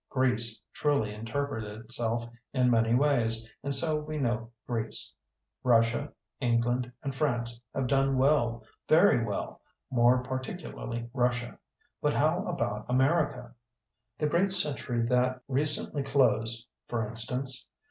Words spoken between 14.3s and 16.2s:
century that re cently